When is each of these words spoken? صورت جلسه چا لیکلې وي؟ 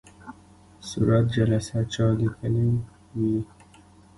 صورت 0.89 1.25
جلسه 1.35 1.77
چا 1.93 2.05
لیکلې 2.19 2.67
وي؟ 3.17 3.35